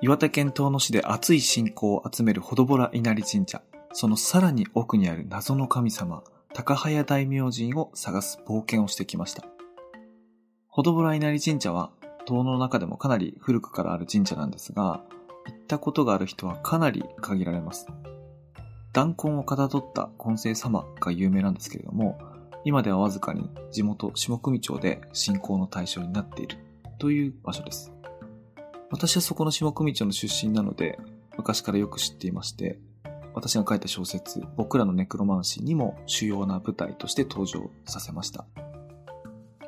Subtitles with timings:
[0.00, 3.62] 岩手県遠野市で熱い信仰を集めるほどぼら稲荷神社。
[3.92, 6.22] そのさらに奥にある謎の神様、
[6.54, 9.42] 高早大明神を探す冒険をしてきました。
[10.68, 11.90] ほどぼら稲荷神社は、
[12.26, 15.02] 遠野の中でもかなり古くからある神社なんですが、
[15.46, 17.88] 行ったことがある人はかなり限られます。
[18.92, 22.20] 弾痕をかたどった根性様が有名なんですけれども、
[22.64, 26.56] 今ではわずかに地元下組町で信仰の対象になっている
[27.00, 27.97] という場所です。
[28.90, 30.98] 私はそこの下組町の出身なので、
[31.36, 32.78] 昔からよく知っていまして、
[33.34, 38.46] 私が書いた小説、僕らのネクロマンシーにも主要な舞台として登場させました。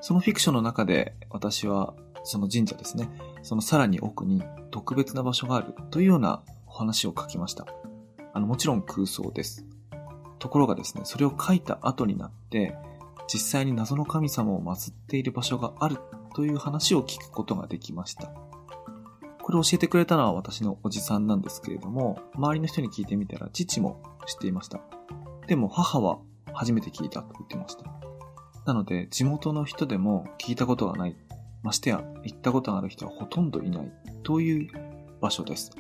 [0.00, 3.08] そのフィクションの中で私はその神社ですね、
[3.42, 7.66] そのさらに奥に特別な場所があるというようなお話を書きました。
[8.32, 9.66] あの、もちろん空想です。
[10.38, 12.74] ところがですね、それを書いた後になって、
[13.32, 15.98] 実際に謎の神様を祀っている場所がある
[16.34, 18.32] という話を聞くことができました。
[19.50, 24.80] これを教えてくれたのは私のおじさんなんですけれども、周りの人に聞いてみたら父も知っていました。
[25.48, 26.20] でも母は
[26.52, 27.82] 初めて聞いたと言ってました。
[28.64, 31.16] なので、地元の人でも聞いたことがない、
[31.64, 34.70] ましてや行ったことがある人はほとんどいないという
[35.20, 35.72] 場所です。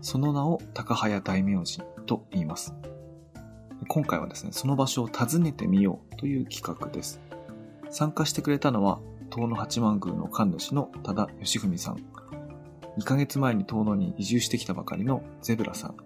[0.00, 2.72] その名を高早大明神と言います。
[3.88, 7.20] 今回はですね、その場所を訪ねてみようという企画です。
[7.90, 11.98] 参加してくれたのは、遠野八幡宮の神主の多田義文さん。
[12.98, 15.96] 2ヶ月前に遠野に移住してきたばかりのゼブラさん。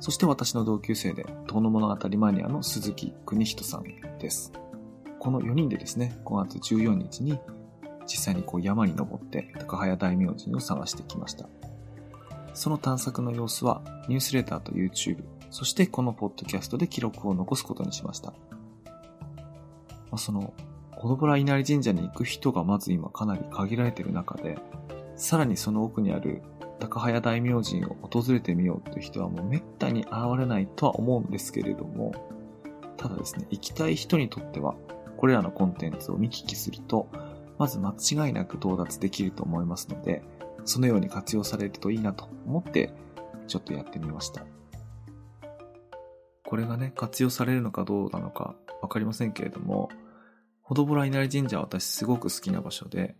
[0.00, 3.84] そして私の同級生で、遠野物語マニアの鈴木邦人さん
[4.18, 4.52] です。
[5.20, 7.38] この4人でですね、5月14日に
[8.08, 11.48] 実際にこう山に登って高早大明神を探してきました。
[12.54, 18.32] その探索の様子はニュースレターと YouTube、そしてこのポッドキャストで記録を残すことにしました。
[18.32, 20.52] まあ、その、
[20.96, 24.58] このぼら稲荷神社に行く人がまず今かなり限られている中で、
[25.22, 26.42] さらにその奥にある
[26.80, 32.12] 高早大明神を訪れてみようという人はもう滅多に現れないとは思うんですけれども、
[32.96, 34.74] ただですね、行きたい人にとっては、
[35.16, 37.08] これらのコンテンツを見聞きすると、
[37.56, 40.24] まず間違いなく到達できると思いますので、
[40.64, 42.92] そのように活用されるといいなと思って、
[43.46, 44.44] ちょっとやってみました。
[46.44, 49.88] これがね、活用されるのかどうなのかわかりませんけれども、
[50.62, 53.14] ほどぼら稲荷神社は私すごく好きな場所で、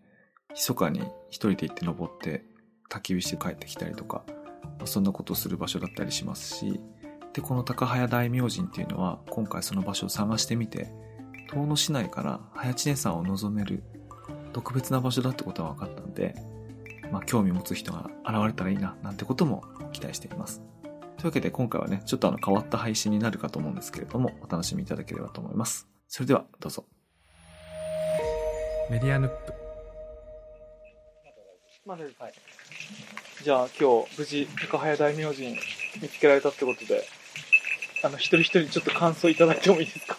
[0.55, 2.45] 密かに一人で行って登って
[2.91, 4.25] 焚き火して帰ってきたりとか、
[4.85, 6.81] そんなことをする場所だったりしますし、
[7.33, 10.93] で、この高早大明神っていうのは、今回その場所を探してみて、
[11.53, 13.83] 遠野市内から早知根山を望める
[14.53, 16.35] 特別な場所だってことが分かったんで、
[17.11, 20.63] まあ、興味持つ人が現れたらいいな、なんてことも期待しています。
[21.17, 25.89] というわけで今回はね、ちょっとあの変わった配信になるかと思うんですけれども、お楽しみいただければと思います。
[26.09, 26.85] それではどうぞ。
[28.91, 29.62] メディアヌップ。
[31.85, 32.33] まあ、はい。
[33.43, 35.49] じゃあ今日無事高早大明神
[36.01, 37.05] 見つけられたってことで、
[38.05, 40.17] あの一人一人ちょっと感想いただいてもいいですか？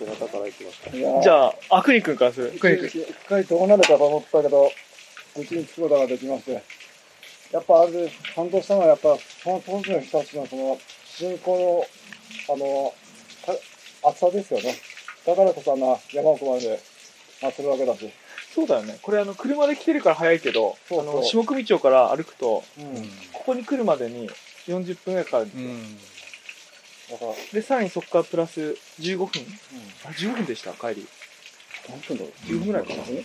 [0.00, 2.52] どなたから行きますかじゃあ、あくにくんからする。
[2.56, 2.86] あくにくん。
[2.88, 4.72] 一回どうなるかと思ったけど、
[5.36, 6.62] うちに着くことができまして。
[7.52, 10.76] やっぱあれ、感動したのはやっぱ、その当時の人たちのその、
[11.06, 11.86] 信仰
[12.48, 12.92] の、あの、
[14.02, 14.74] た厚さですよね。
[15.24, 16.80] だからこそあんな山奥まで
[17.40, 18.10] 祀るわけだし。
[18.54, 18.98] そうだよね。
[19.02, 23.10] これあの、車で来てるから早いけど、そうそうあの、下組町から歩くと、うん。
[23.32, 24.30] ここに来るまでに
[24.68, 27.18] 40分ぐらいかかるんですよ。
[27.18, 28.60] だから、で、さらにそこからプラス
[29.00, 29.28] 15分うん。
[30.04, 31.06] あ、15分でした帰り。
[31.88, 33.02] 何分だろう？15分ぐらいかな。
[33.02, 33.24] うん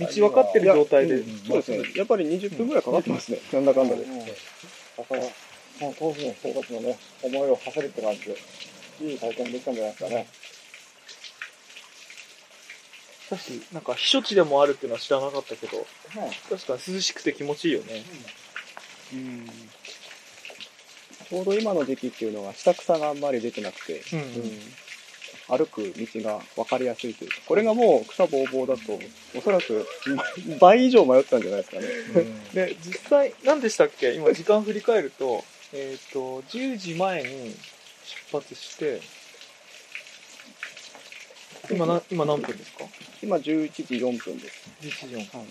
[0.00, 1.16] 道分かってる状態で。
[1.16, 1.78] うんそうですね。
[1.94, 3.38] やっぱり20分ぐらいかかってますね。
[3.52, 4.04] なんだかんだで。
[4.04, 5.22] だから、
[5.78, 8.36] その当時の人たちのね、思いを馳せるって感じで、
[9.12, 10.26] いい体験できたんじゃないですかね。
[13.30, 15.82] 確かになんか避暑地でもあるっていうのは知らなかったけど、は
[16.26, 18.04] い確かに涼しくて気持ちいいよね。
[19.14, 19.48] うん
[21.28, 24.20] ちょうど今の時期っていうのが下草があんまり出てなくて、うん。
[24.20, 24.58] うん
[25.50, 28.98] 歩く道が分かりやすいというか、これがもう草ぼうぼうだと、
[29.36, 29.84] おそらく
[30.60, 31.86] 倍以上迷ったんじゃないですかね。
[32.54, 34.12] で、実際、何でしたっけ？
[34.14, 37.56] 今時間振り返ると、えっ、と、10時前に
[38.30, 39.00] 出発して、
[41.70, 42.84] 今な、今何分ですか？
[43.22, 44.70] 今11時4分です。
[44.82, 45.48] ?11 時4はい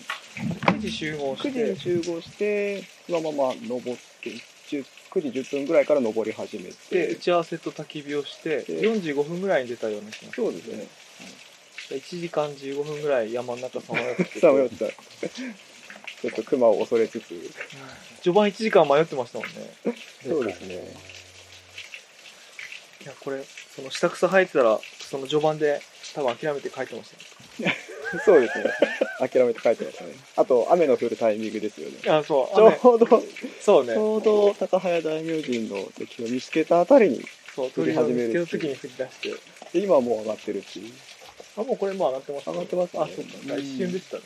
[0.76, 10.32] 9時集合し9て、時に集合して、そのまま登って、10 9時10分ぐらいから登り始めで、て打、ち合わせと焚き火をして、で45分ぐらいに出たような気が。
[10.32, 10.86] そうですね。
[11.90, 14.86] 1時間15分ぐらい山の中さまよってて、さあ、迷った。
[14.86, 17.28] ちょっと熊を恐れつつ、
[18.22, 19.54] 序盤1時間迷ってましたもんね。
[20.22, 20.74] そうですね。
[23.02, 23.42] いや、これ、
[23.74, 25.80] その下草生えてたら、その序盤で
[26.14, 27.10] 多分諦めて帰ってまし
[27.58, 27.76] たね。
[28.24, 28.64] そうですね。
[29.20, 30.14] 諦めて帰ってましたね。
[30.36, 31.98] あと、雨の降るタイミングですよね。
[32.08, 32.56] あ、そう。
[32.56, 33.24] ちょうど、ち
[33.60, 33.94] そうね。
[33.96, 37.24] ょうど高早大明神の敵を見つけたあたりに、
[37.56, 39.28] 降り始める時に降り出して。
[39.72, 40.92] で今はもう上がってるっていう。
[41.56, 43.56] あ、もうこれもう上がってます上がってますねあ、そうか。
[43.58, 44.22] 一瞬でしたね。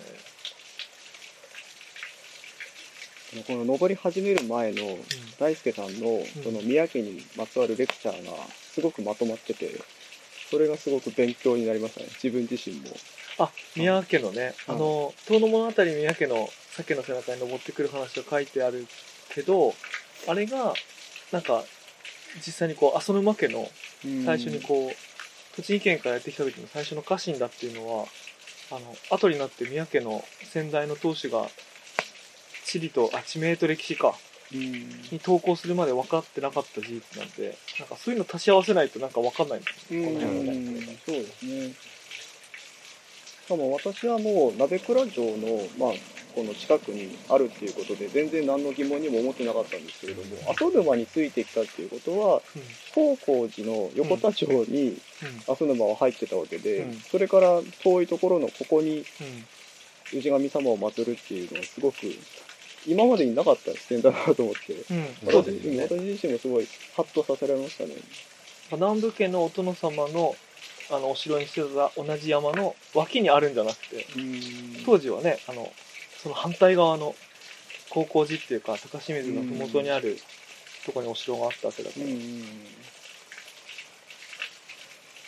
[3.42, 4.96] この登り始める前の
[5.40, 8.32] 大輔さんのその宮家にまつわるレクチャーが
[8.72, 9.72] すごくまとまってて、
[10.54, 12.06] それがすごく勉強になりましたね。
[12.22, 12.90] 自分自身も。
[13.40, 18.86] あ、宮家のね、あの、遠野物語宮家の鮭の背中に登ってくる話が書いてある
[19.30, 19.74] けど、
[20.28, 20.74] あれが、
[21.32, 21.64] なんか、
[22.36, 23.68] 実際にこう、浅沼家の
[24.24, 28.06] 最初にこう、栃木県からやってきた時の最初の家臣だっていうのは、
[28.70, 31.48] あの、後になって宮家の先代の当主が、
[32.64, 40.50] 地理と、あ、地名と歴史か、うんに投稿するまで分かってなかった事実なんで、なんかそういうの足し合わせないとなんか分かんないんですよ、この辺はね。
[40.52, 41.74] うんそうですね。
[43.44, 45.92] しかも私はもう鍋倉城の、まあ、
[46.34, 52.42] この近くにあるっていうことで全然何の疑問にも思ってなかったんですけれども、阿蘇沼についてきたっていうことは、
[52.94, 54.96] 高光寺の横田町にうん、うん、
[55.46, 56.94] 阿蘇沼は入ってたわけで、うん。
[56.94, 59.04] それから遠いところのここにうん。
[60.12, 61.96] 氏神様を祀るっていうのはすごく
[62.86, 65.82] 今までになかった視点だなと思って、うん、私そうですね。
[65.82, 67.94] 私自身もすごいハッとさせられましたね。
[68.72, 70.34] 南部家のお殿様の
[70.90, 74.06] あのお城にしてた同じ山の脇にあるんじゃなくて、
[74.84, 75.72] 当時はね、あの、
[76.22, 77.14] その反対側の
[77.88, 80.18] 高校寺っていうか、高清水の麓にある
[80.84, 82.06] とこにお城があったわけだから。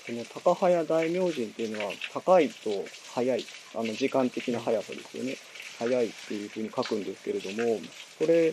[0.07, 2.71] この高早大明神っていうのは高いと
[3.13, 3.45] 早い
[3.75, 5.37] あの時間的な速さですよね
[5.79, 7.79] 早いっていうふうに書くんですけれども
[8.19, 8.53] これ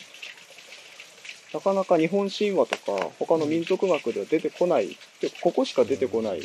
[1.54, 6.42] なかなか日本神話とか他の民族学では出てこないでここしか出てこない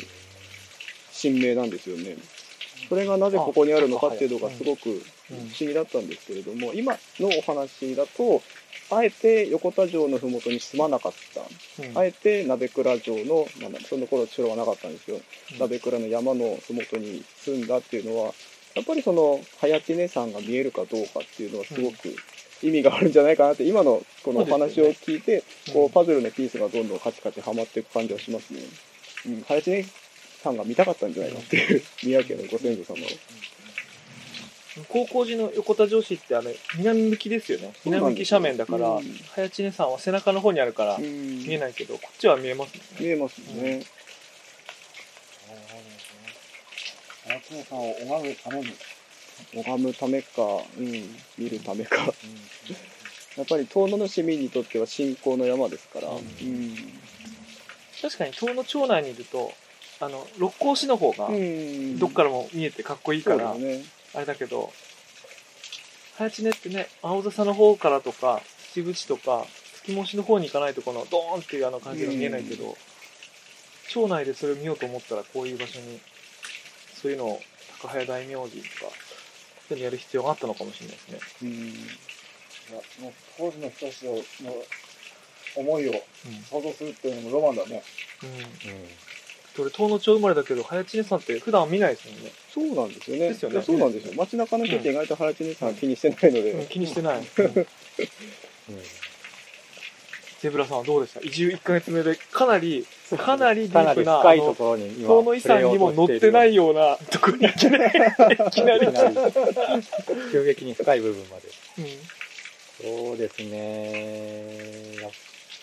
[1.21, 2.17] 神明なんですよね。
[2.87, 8.41] それがなぜここにあるのかっていうのがすごく不思議だったんですけれども今のお話だと
[8.91, 11.41] あえて横田城の麓に住まなかった。
[11.83, 11.97] うん。
[11.97, 13.47] あえて鍋倉城の、
[13.87, 15.17] その頃城はなかったんですよ。
[15.51, 15.59] うん。
[15.59, 18.33] 鍋倉の山の麓に住んだっていうのは、
[18.75, 22.15] やっぱりその、早知根山が見えるかどうかっていうのはすごく
[22.61, 25.43] 意味があるんじゃないかなって、今のこのお話を聞いて、
[25.73, 28.61] こう、パズルのピースがどんどんカチカチはまっていく感じはしますね。
[29.27, 29.85] うん、早知根
[30.43, 33.09] 山が見たかったんじゃないかっていう、宮家のご先祖様を。
[34.87, 39.03] 高校寺の横田城市ってあの南向きですよね南向き斜面だから、うん。
[39.35, 41.03] 早知根山は背中の方にあるからうん。
[41.03, 42.81] 見えないけど、こっちは見えますね。
[42.99, 43.81] 見えますね。
[47.41, 48.67] 早常さんを拝むために。
[49.55, 50.41] 拝むためか、
[50.77, 50.85] うん、
[51.37, 51.97] 見るためか。
[53.37, 56.09] やっぱり遠野の市民にとっては信仰の山ですから。
[56.09, 56.75] うんうん
[58.01, 59.51] 確かに遠野町内にいると
[59.99, 63.83] あの六甲市の方がうんどっからも見えてかっこいいから、ね。
[64.15, 64.71] あれだけど
[66.17, 68.41] 早知根ってね青笹の方からとか
[68.73, 69.45] 秩父地とか
[69.83, 72.77] 月模試の方に行かないとこのドーンっていうあの感じが見えないけど、
[73.89, 75.99] 町内でそれを見ようと思ったらこういう場所に
[77.01, 77.41] そういうのを
[77.81, 78.63] 高早大明神とか
[79.67, 81.19] そういうのやる必要があったのかもしれないですね。
[81.43, 84.21] うんいやもう当時の人たちの
[85.55, 85.93] 思いを
[86.49, 87.81] 想像するっていうのもロマンだね。
[88.23, 89.61] うん。
[89.61, 92.31] 俺、東野町生まれだけど、早知根さんって普段見ないですもんね。
[92.53, 93.29] そうなんですよね。
[93.29, 94.13] ですよねそうなんですよ。
[94.15, 96.51] 街中の人って意外と原知根さんは気にしてないので。
[96.51, 97.17] うん、気にしてない。
[97.17, 97.25] うん
[100.39, 101.19] ゼブラさんはどうでした？
[101.19, 102.85] 移住1ヶ月目で、かなり、
[103.17, 108.87] かなりディープな、深いところに今遠野遺産にも載ってないようなところにいきなり、いきなり。
[110.31, 111.43] 急激に深い部分まで。
[111.79, 112.19] うん
[112.81, 115.01] そうですね。
[115.01, 115.11] やっ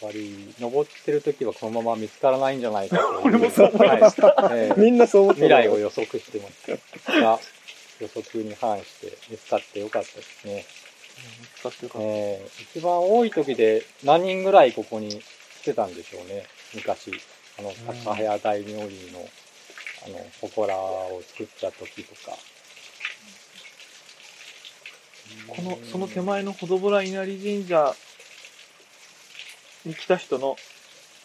[0.02, 3.20] ぱり、登ってる時はこのまま見つからないんじゃないかと。
[3.24, 7.40] 俺もそう思いましたはいええみんなそう思って未来を予測してますが、
[8.00, 10.66] 予測に反して見つかってよかったですね。
[11.58, 12.06] 使ってよかった。
[12.06, 12.10] え
[12.44, 16.44] え一番多い時で何人ぐらいここに来てたんでしょうね。
[16.74, 17.12] 昔。
[17.58, 19.28] あの、高早大名人の、
[20.06, 22.36] あの、祠を作った時とか。
[25.48, 27.94] この、その手前のほどぼら稲荷神社
[29.84, 30.56] に来た人の、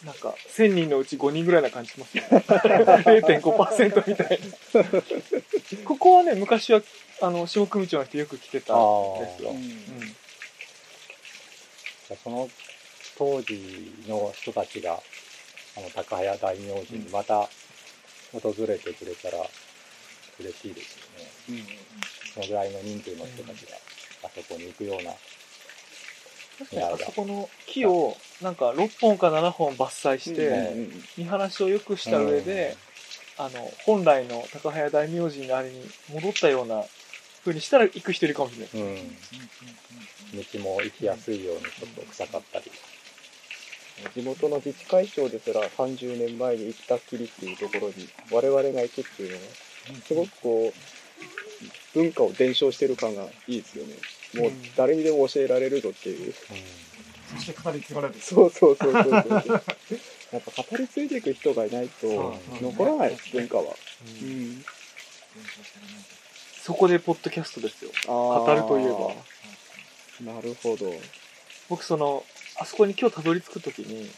[0.04, 2.22] なんか、1000人のうち5人ぐらいな感じしますね。
[2.30, 5.84] 0.5%みたいな。
[5.84, 6.82] ここはね、昔は、
[7.20, 9.54] あの、下組町の人よく来てたんですよ。
[12.22, 12.50] その
[13.16, 15.00] 当時の人たちが、
[15.76, 17.48] あの、高早大名人にまた
[18.32, 19.38] 訪れてくれたら
[20.40, 20.96] 嬉しいです
[21.48, 21.64] よね。
[22.34, 23.76] そのぐらいの人数の人たちが
[24.24, 25.12] あそこに行くような。
[26.58, 32.76] 確かにあそこの木を、なんか6本か7本伐採して、うん見晴らしを良くした上で、
[33.38, 36.84] あの、本来の高早大明神のあれに戻ったような
[37.40, 38.92] 風にしたら行く人いるかもしれない。
[38.92, 39.16] うん。
[40.34, 42.70] 道も行きやすいようにちょっと臭かったり。
[44.14, 49.42] 地元の自治会長ですら30年前に行ったきりっていうところに我々が行くっていうのは、
[50.06, 53.94] すごくこう、文化を伝承してる感がいいですよね。
[54.34, 56.34] もう誰にでも教えられるぞっていう。
[57.34, 58.14] そして語り継がれる。
[58.18, 59.12] そうそうそうそうそう。
[60.32, 63.76] やっぱ語り継いでいく人がいないと残らない文化は。
[64.22, 64.64] うん。
[66.62, 67.90] そこでポッドキャストですよ。
[68.06, 68.88] 語語るといえ
[70.24, 70.32] ば。
[70.32, 70.94] なるほど。
[71.68, 72.24] 僕その、
[72.58, 74.08] あそこに今日たどり着くときに、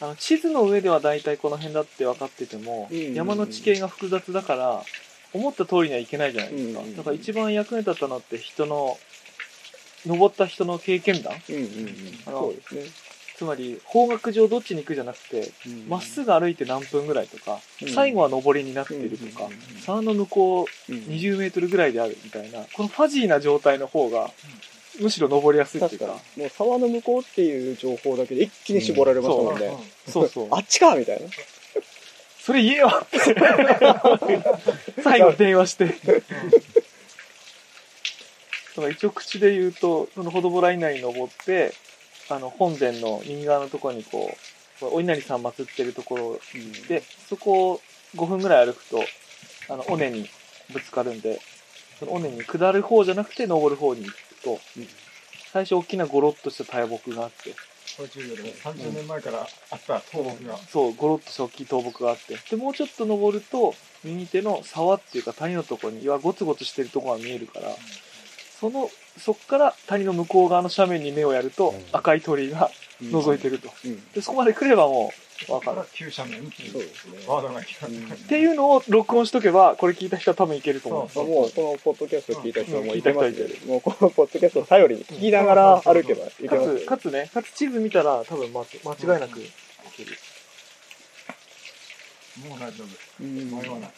[0.00, 3.14] あの、地図の上では大体この辺だって分かってても、うんうんうん。
[3.14, 4.82] 山の地形が複雑だから、
[5.32, 6.80] 思った通りにはいけないじゃないですか。
[6.80, 6.96] うんうんうん。
[6.96, 8.98] だから一番役に立ったのって人の、
[10.04, 11.34] 登った人の経験談。
[11.48, 11.68] うんうんうん。
[12.26, 12.82] あのそうですね。
[13.36, 15.52] つまり、方角上どっちに行くじゃなくて、
[15.88, 17.88] まっすぐ歩いて何分ぐらいとか、うん。
[17.88, 24.30] 最後は登りになっているとかうんうんうん、沢の向こううん20メートルぐらいであるみたいな、このファジーな状態の方が、
[25.00, 26.42] むしろ登りやすいっていうか確か、に。
[26.42, 29.76] もう沢の向こうっていう情報だけで一気に絞られましたもんね。
[30.08, 30.48] そうそう。
[30.50, 31.28] あっちかみたいな。
[32.40, 33.18] それ言えよって。
[35.02, 35.86] 最後電話して。
[35.86, 35.92] だ
[38.82, 41.74] から一応口で言うと、そのほどぼら稲荷に登って、
[42.28, 44.36] あの、本殿の右側のところにこ
[44.82, 46.40] う、お稲荷さん祀ってるところ
[46.88, 47.80] で、そこを
[48.14, 49.02] 5分ぐらい歩くと、
[49.68, 50.28] あの、尾根に
[50.72, 51.40] ぶつかるんで、
[51.98, 54.60] その尾根に下る方じゃなくて登る方に行くと、
[55.52, 57.50] 最初大きなゴロッとした大木があって、
[57.96, 59.46] これ重要で、30年前からあっ
[59.80, 60.56] た倒木が。
[60.56, 63.74] そう、ゴロッとした大きい倒木があって、で、もうちょっと登ると、
[64.04, 67.70] 右手の沢っていうか谷のところに岩ゴツゴツしてるところが見えるから、
[68.60, 72.70] その、そっから谷の向こう側の斜面に目をやるとうん、赤い鳥居が
[73.02, 73.70] 覗いてると。
[73.84, 74.12] うん。
[74.12, 75.76] で、そこまで来ればもう、わかる
[76.16, 77.18] 斜面っていうそうですね。
[77.26, 77.86] ワードが来た。
[77.86, 77.90] っ
[78.28, 81.26] ていうのを録音しとけば、これ聞いた人は多分いけると思う。
[81.26, 86.86] もう、このポッドキャスト聞いた人はもういけますけうもうこのポッドキャストを頼りに聞きながら歩けばいけかつ、ますよ。
[86.86, 89.50] かつね、かつ地図見たら多分間間違いなくい
[89.96, 90.16] ける。
[92.48, 93.22] もう大丈夫。
[93.22, 93.90] うん迷わない。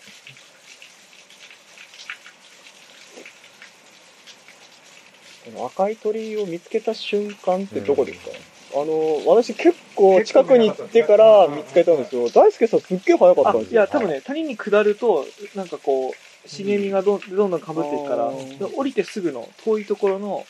[5.44, 8.30] この赤い鳥居を見つけた瞬間ってどこですか、
[8.74, 12.28] あの、私結構近くに行ってから見つけたんですよ。
[12.30, 13.82] 大輔さんすっげえ早かったんですよ。
[13.82, 18.32] あいや、多分ね、谷に下ると、なんかこう、茂みがどんどんどん被っていくから、
[18.74, 20.46] 降りてすぐの遠いところの、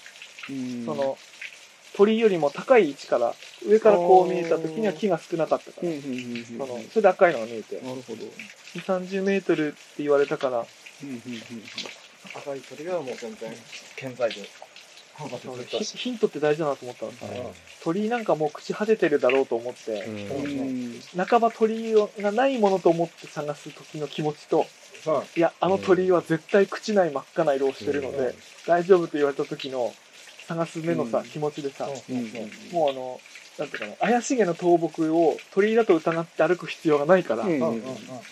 [0.51, 1.17] うんその、
[1.95, 3.35] 鳥居よりも高い位置から、
[3.67, 8.25] 上からこう見えた時には木が少なかったから、その、それで赤いのが見えて、なるほど。
[8.75, 11.23] 2、30メートルって言われたから、うんうんうん
[12.37, 13.51] 赤い鳥がもう全然
[13.97, 14.37] 健在で。
[15.67, 17.27] ヒヒントって大事だなと思ったのさ、
[17.83, 21.01] 鳥居なんかもう口果ててるだろうと思って、うん。
[21.27, 24.67] 半ば鳥居がないものと思って探す時の気持ちと、
[25.05, 25.41] さい。
[25.41, 28.35] や、あの鳥居は絶対口ない真っ赤な色をしてるので、
[28.67, 29.93] 大丈夫と言われた時の
[30.47, 31.25] 探す目のさ、うん。
[31.25, 31.89] 気持ちでさ、
[32.73, 33.21] もうあの、
[33.59, 37.83] なんていうかな、怪しげな倒木を鳥居だと疑って歩く必要がないから、うんうんうん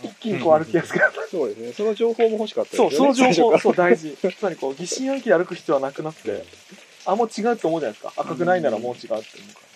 [0.03, 1.27] 一気にこう歩きやすくなった。
[1.29, 1.73] そうですね。
[1.73, 3.15] その情報も欲しかったですそう、よね。
[3.15, 4.17] その情報、最初からそう大事。
[4.17, 6.45] つまりこう、疑心暗鬼で歩く必要はなくなって、
[7.05, 8.13] あ、もう違うと思うじゃないですか。
[8.17, 9.31] 赤くないならもう違うって思うか
[9.61, 9.67] ら。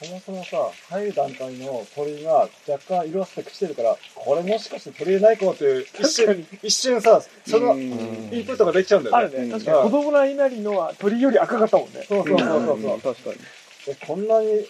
[0.00, 9.24] そもそもさ、入る段階の鳥居が若干色あせて朽ちてるから、これもしかして鳥居ないかもっていう、一瞬、一瞬さ、そのうんインプットができちゃうんだよね。
[9.24, 9.52] あるね。
[9.52, 12.04] 確かに、子供の稲荷のは鳥居より赤かったもんね。
[12.08, 13.14] そうそうそうそうそう。
[13.14, 13.36] 確かに。
[13.88, 14.66] えこんなに、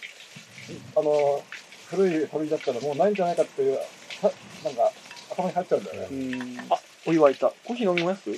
[0.95, 1.43] あの、
[1.89, 3.73] 古い鳥居だったらもうないんじゃないかっていう、
[4.21, 4.31] は
[4.63, 4.91] なんか、
[5.31, 6.07] 頭に入っちゃうんだよね。
[6.11, 6.57] うん。
[6.69, 7.51] あ、お湯沸いた。
[7.63, 8.29] コーヒー飲みます？
[8.31, 8.33] い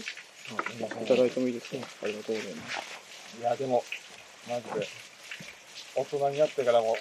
[1.08, 1.78] ただいてもいいですか？
[2.04, 2.82] ありがとうございます。
[3.40, 3.84] いや、でも、
[4.50, 4.88] マジで、
[5.96, 6.98] 大人になってからも、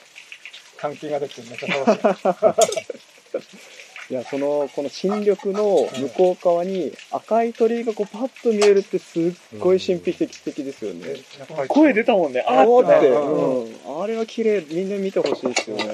[0.78, 2.00] 関係ができてめっちゃ楽しい。
[4.10, 11.10] いや、その、この新緑の向こう側に赤い鳥居がこうパッと見えるってすっごい神秘的的ですよね。
[11.38, 12.44] やっぱり声出たもんね。
[12.44, 14.02] あーって。
[14.02, 15.84] あれは綺麗、みんな見てほしいですよね。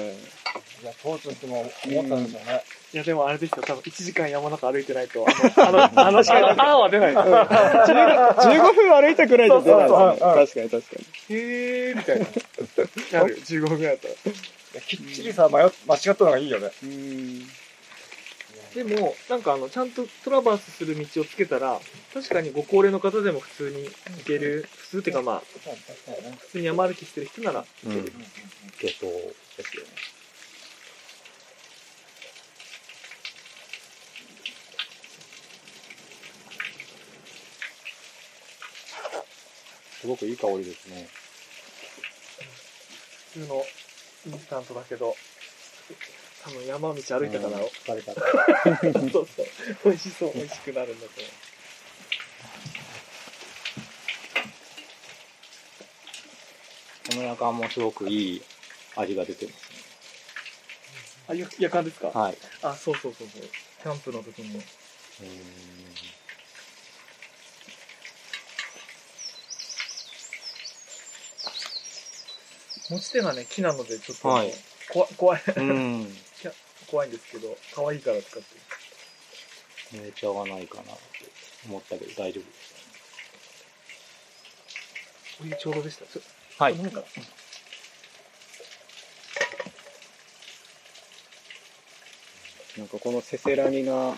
[0.81, 2.63] いや、当時も思ったんですよね。
[2.93, 3.61] いや、でもあれですよ。
[3.61, 5.23] 多分1時間山の中歩いてないと、
[5.57, 7.13] あの、あの、あの、 あーは出ない。
[7.13, 7.47] 15,
[8.35, 10.19] 15分歩いたくらいで出ないですね。
[10.19, 12.25] 確かに確かへーみたいな。
[13.19, 13.37] なる。
[13.45, 14.29] 15分ぐらいだった
[14.79, 14.81] ら。
[14.81, 16.71] きっちりさ、迷っ間違ったのがいいよね。
[16.81, 16.89] に。
[16.89, 17.47] うん。
[18.77, 21.81] でも、なんかあの、ちゃんとトラバースする道をつけたら、
[22.13, 25.43] 確かにご高齢の方でも普通に行ける、普通っていうかまあ、
[26.41, 28.13] 普通に山歩きしてる人なら行ける。
[28.79, 29.11] 系統
[29.57, 29.89] ですよね。
[40.01, 41.09] すごくいい香りですね。
[43.33, 43.65] 普通の
[44.27, 45.15] インスタントだけど、
[46.47, 48.77] 多分山道歩いたから、疲れたから
[49.11, 49.47] そうそう。
[49.83, 51.31] 美味しそう、美味しくなるんだと思う。
[57.09, 58.41] この夜間もすごくいい
[58.95, 59.55] 味が出てます
[61.33, 61.45] ね。
[61.59, 62.07] あ、やかんですか？
[62.07, 62.37] はい。
[62.61, 63.41] あ、そうそうそうそう。
[63.83, 64.59] キャンプの時も。
[65.21, 65.57] うん
[72.89, 74.53] 持ち手がね、木なので、ちょっと、はい
[74.89, 75.41] こわ怖い。
[75.57, 76.17] うん。
[76.89, 80.03] 怖いんですけど、可愛いから使ってる。
[80.03, 80.93] めちゃがないかなって
[81.67, 82.67] 思ったけど大丈夫でし
[85.37, 86.63] これちょうどでした。
[86.63, 86.83] はい飲。
[86.83, 87.03] むかな
[92.77, 94.13] なんかこのせせらぎが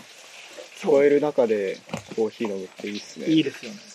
[0.82, 1.78] 聞こえる中で
[2.16, 3.28] コーヒー飲むっていいっすね。
[3.28, 3.89] いいですよね。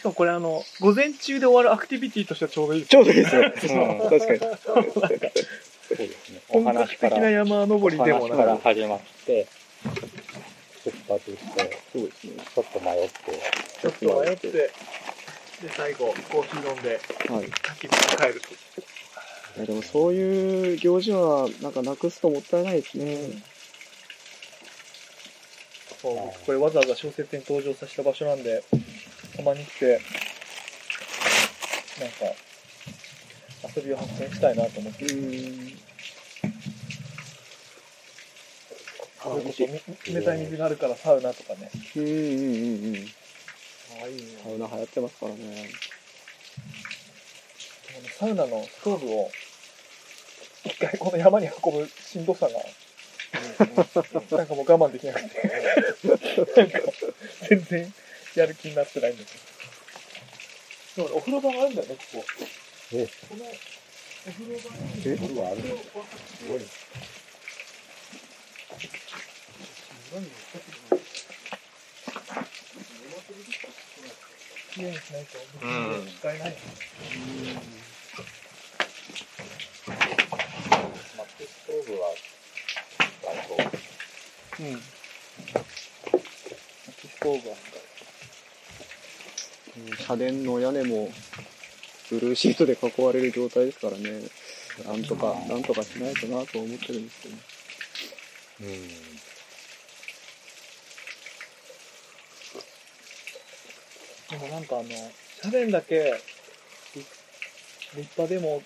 [0.00, 4.00] しかもこれあの、午前中で終わるアクティビティとしてはちょうどいいですちょうどいいですね。
[4.02, 4.40] うん確かに。
[4.40, 6.40] そうですね。
[6.48, 9.46] お本格的な話から、山登りでもお話からなく、始まって、
[10.84, 12.32] 出発して、そうですね。
[12.54, 13.12] ちょっと迷って、
[13.82, 14.70] ちょっと迷って、で、
[15.76, 17.44] 最後、コーヒー飲んで、はい。
[17.44, 18.48] 焚き火帰ると。
[19.58, 23.42] いやでもそういう行事はなんかなくすともったいないですね。
[26.00, 28.64] そう僕これわざわざ小説に登場させた場所なんで、
[29.40, 30.00] たまに来て、
[31.98, 32.36] なんか、
[33.74, 35.06] 遊びを発見したいなと思って。
[35.06, 35.80] うん。
[39.22, 41.70] それこそみ冷たい水があるからサウナとかね。
[41.96, 43.06] うんうんうんうん。
[44.00, 44.22] ああ、いいね。
[44.42, 45.70] サウナ流行ってますからね
[48.18, 49.30] サウナのストーブを、
[50.64, 52.52] 一回この山に運ぶしんどさが、
[54.36, 55.30] なんかもう我慢できなくて、
[56.60, 56.78] なんか
[57.48, 57.94] 全然
[58.34, 61.14] やる気になってないんだけど。
[61.16, 62.24] お風呂場があるんだよね、ここ。
[62.92, 65.68] えこのお風呂場に、えうわあるす
[66.48, 66.60] ごい。
[74.72, 76.56] きれいにしないと、うん使えない。
[81.16, 82.14] 薪ストーブは、
[83.26, 83.54] あと、
[84.60, 84.72] うん。
[84.72, 84.82] 薪
[87.08, 87.56] ストーブは
[89.96, 91.10] 社殿の屋根も
[92.10, 94.22] ブルーシートで囲われる状態ですからね。
[94.84, 97.34] なんとか、なんとかしないとなと思ってるんですけど。
[98.62, 98.88] うん。
[104.40, 104.88] でもなんかあの、
[105.42, 106.20] 社殿だけ、
[106.94, 107.06] 立
[107.96, 108.62] 立派でも、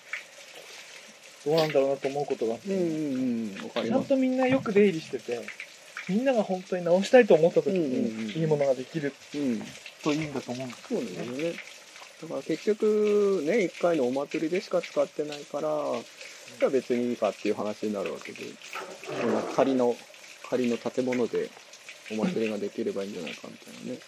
[1.45, 3.85] どうなんだろうなと思うことがあって、うんうんうん。
[3.85, 5.41] ちゃんとみんなよく出入りしてて、
[6.07, 9.61] みんなが本当に直したいと思った時うんうんうんに、いいものができるうん。
[10.05, 11.55] といいんだと思うんですそうなんですよね。
[12.21, 15.69] だから結局、年1回のお祭りでしか使ってないから、
[16.59, 18.43] じゃあ別にいいかっていう話になるわけで、
[19.19, 19.97] その仮の、
[20.47, 21.49] 仮の建物で
[22.11, 23.99] お祭りができればいいんじゃないかみたいなね。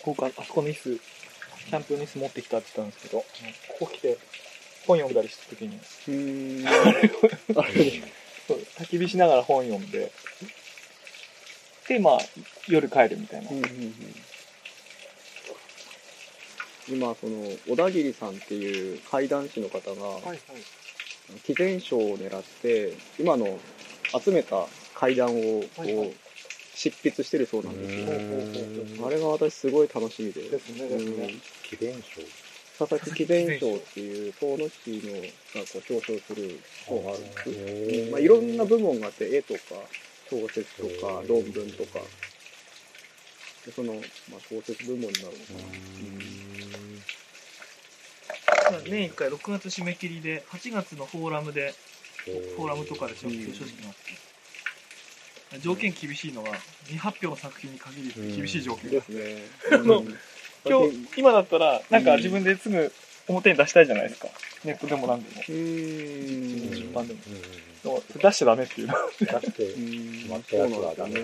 [0.00, 0.96] ここかあそこの椅子、
[1.68, 3.18] キャンプ用の椅子持ってきたって言ったんですけど、
[3.78, 4.16] ここ来て
[4.86, 6.68] 本読んだりした時に、うーん。
[7.58, 8.02] あ れ
[8.48, 10.10] そう焚き火しながら本読んで、
[11.86, 12.18] で、まあ、
[12.66, 13.50] 夜帰るみたいな。
[13.50, 13.94] うんうんうん
[16.90, 20.38] 今、その、小田切さんっていう怪談師の方が、はいはい。
[21.44, 23.58] 毅然賞を狙って、今の
[24.18, 26.14] 集めた怪談をこう、はいはい
[26.78, 28.04] 執筆してるそうなんですよ。
[28.06, 30.42] うんあれが私すごい楽しみで。
[30.42, 31.34] ですね、ですね。
[31.64, 32.20] 記念賞
[32.78, 38.10] 佐々木貴殿賞っていう遠野市のがこう表彰する賞があるんです。
[38.12, 39.60] まあ、いろんな部門があって、絵とか、
[40.30, 41.98] 小説とか論文とか、
[43.66, 43.98] でその、ま
[44.36, 45.32] あ、小説部門になるのか
[48.70, 48.78] な。
[48.88, 51.74] 年1回6月締め切りで、8月のフォーラムで、
[52.54, 53.94] フォーラムとかで表彰式があっ
[55.56, 56.52] て、条件厳しいのが、
[56.84, 58.90] 未発表の作品に限り厳しい条件が。
[58.90, 59.78] ですね。
[59.84, 60.16] のうん
[60.64, 62.92] 今日、今だったら、なんか自分ですぐ
[63.28, 64.28] 表に出したいじゃないですか。
[64.64, 65.42] ネットでも何でも。
[65.48, 66.76] うーん。
[66.76, 67.20] 出版でも。
[67.26, 68.94] うんでも出しちゃダメっていうの。
[69.20, 71.14] 出してう、ん決まったそうやつなんですよねはダメ。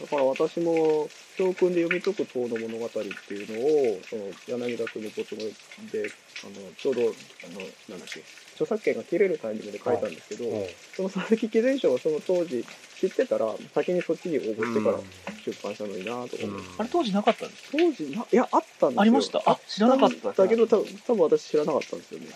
[0.00, 8.22] だから私も、教訓で読み解く塔の物語っていうのを、その柳田君のことで、あの、ちょうど、あの、なんだっけ、
[8.54, 12.64] 著作権が切れるタイミングで書いたんですけど、うんその佐々木貴前賞がその当時
[13.00, 14.98] 知ってたら、先にそっちに応募してから
[15.44, 19.00] 出版したのになとか思って、あれ当時なかったんです当時な、いや、あったんですよ。
[19.02, 19.42] ありました？
[19.46, 22.26] あ知らなかっただけど、多分多分私知らなかったんですよね。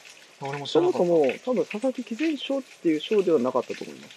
[0.42, 1.06] 俺も知そらなかった。
[1.06, 4.14] もそも、多分佐々木貴前賞っていう賞ではなかったと思います。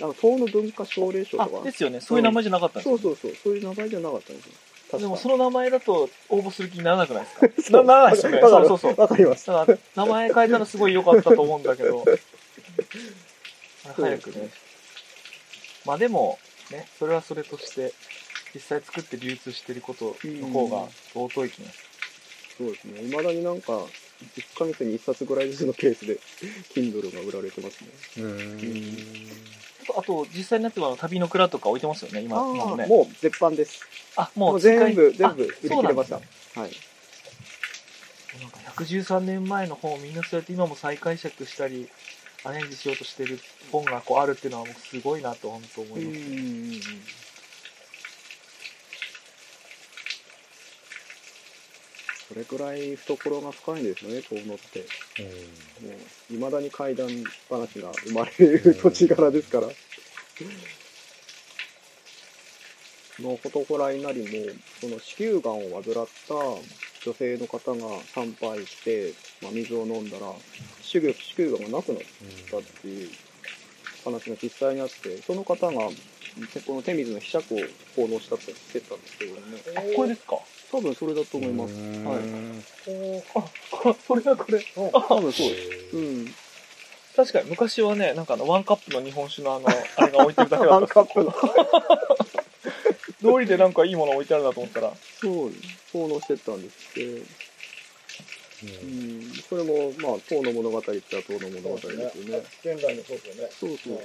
[0.00, 1.64] なんか、東の文化奨励賞とあ、か。
[1.64, 2.00] ですよね。
[2.00, 4.52] そういう名前じゃなかったんですよそうそうそう、そういう名前じゃなかったんですよ。
[4.98, 7.30] でもその名前だと応募する気にならなくないで
[7.62, 7.78] すか？
[7.78, 8.40] なならないですよね。
[8.42, 9.00] そうそうそう。
[9.00, 9.46] わかります。
[9.46, 12.04] だから、名前変えたらすごい良かったと思うんだけど、
[13.96, 14.50] 早くね。
[15.84, 16.38] まあでも、
[16.70, 17.92] ね、それはそれとして、
[18.54, 21.78] 実際作って流通してることの方が相当いきます。
[22.58, 23.02] そうですね。
[23.06, 23.72] 未だになんか、
[24.36, 26.18] 1ヶ月に1冊ぐらいずつのケースで、
[26.74, 27.90] Kindle が売られてますね。
[28.62, 28.98] うん。
[29.96, 32.86] あと、実際になってもあの旅の蔵とか置いてますよね、今今もね。
[32.86, 33.88] もう絶版です。
[34.16, 36.16] あ、もう全部、全あ部売り切れました。
[36.16, 36.70] そうなんですはい。
[38.40, 41.88] なんか113年前の本をみんなそうやって今も再解釈したり、
[42.44, 43.38] アレンジしようとしてる
[43.70, 46.18] 本がこうあるっていうのはもうすごいなと本当思います。
[52.32, 54.86] それくらい懐が深いんですよね、遠野って。
[55.20, 55.22] う
[55.84, 55.88] ん。
[55.88, 57.08] もう、未だに怪談
[57.50, 59.68] 話が生まれる土地柄ですから。
[63.16, 66.34] その祠稲荷も、その子宮がんを患った
[67.04, 70.26] 女性の方が参拝して、まあ、水を飲んだら、
[70.82, 72.02] 子宮子宮がなくなっ
[72.50, 73.10] たっていう
[74.04, 77.58] 話が実際にあって、その方が、この手水の被釈を
[77.96, 79.40] 奉納したって言ってたんですけどね。
[79.92, 80.38] あ、これですか？
[80.70, 81.74] 多分それだと思います。
[82.08, 82.24] はい。
[83.34, 84.64] あ、こそれがこれ。
[84.74, 85.56] 多分そうで
[85.90, 85.96] す。
[85.96, 86.34] うん。
[87.14, 91.32] 確かに昔はね、なんかあの、ワンカップの日本酒のあの、あれが置いてるだけだったワンカップの。
[93.20, 95.52] 通りでなんかいいもの置いてあるなと思ったら、そう、
[95.92, 97.41] 奉納してたんですって。
[98.62, 99.32] ううんん。
[99.48, 102.42] それも、まあ、唐の物語って言ったら唐の物語ですよね。
[102.64, 103.50] 現代のそうですよね。
[103.58, 103.98] そうそう。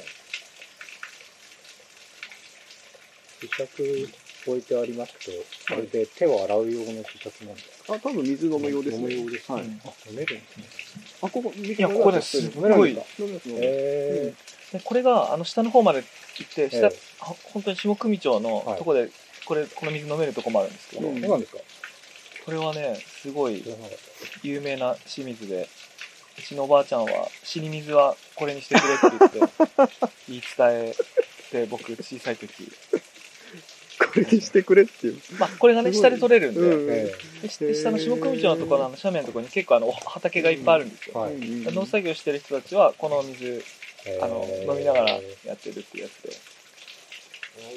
[3.40, 4.10] 試着
[4.48, 5.38] 置いてありますけど、
[5.76, 9.16] あれで手を洗う用の試着なんですかあ、多分水飲む用です飲むね。
[9.26, 9.62] 用ですはい。
[9.62, 10.66] うんあ、飲めるんですね。
[11.22, 13.34] あ、ここ、いいやここですすごい飲みますね。
[13.58, 14.34] へ
[14.74, 16.04] でこれがあの下の方まで
[16.40, 19.10] 行って、下、ええあ本当に下組町のはいとこで、
[19.46, 21.60] これ、この水飲めるとこもあるんですけど、うんそうなんですか
[22.48, 23.62] これはね、すごい
[24.42, 25.68] 有名な清水で、
[26.40, 29.94] うちのおばあちゃんは、死に水はこれにしてくれって言って、
[30.30, 30.96] 言い伝え
[31.52, 32.72] て、僕、小さい時。
[34.00, 35.20] これにしてくれっていう。
[35.38, 36.88] まあ、これがね、下で取れるんで、うん
[37.68, 41.20] で下の下組町のところの斜面のところに結構あの、畑がいっぱいあるんですよ。
[41.20, 41.38] はいう
[41.70, 43.62] ん農作業してる人たちは、この水、
[44.06, 46.32] えあの、飲みながらやってるっていうやつで。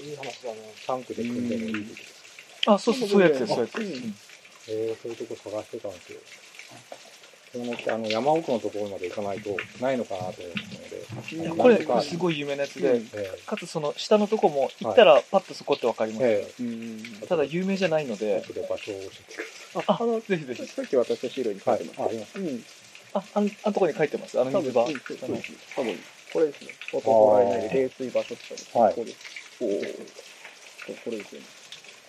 [0.09, 0.73] いい話だね。
[0.87, 2.15] タンクで組んでもいいです
[2.67, 4.05] あ、そうそう、そういうやつです、そういうやつ。
[4.05, 4.15] うん
[4.71, 6.19] えー、そういうとこ探してたんですよ。
[7.93, 17.03] あの、山奥のところまで行かないと、ないのかなと思ったので、これすごい有名なやつで、うんえかつその下のとこも行ったらパッとそこってわかります、ええうん。
[17.29, 20.65] ただ有名じゃないのえで、後で場所を教えてくあ、あの、ぜひぜひ。
[20.65, 22.01] さっき私の資料に書いてます。
[22.01, 22.65] はいあありますうん。
[23.15, 24.41] あ、あんあのとこに書いてます？
[24.41, 24.85] あの多分、水場？
[24.85, 25.99] うんそうあのです多分、
[26.33, 26.69] これですね。
[26.93, 29.19] 音をらえないで冷水場所って言ったら、はいここです。
[29.61, 29.69] おお。
[29.71, 31.60] これですよね。